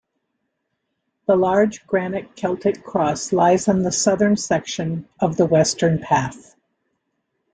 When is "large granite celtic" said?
1.35-2.83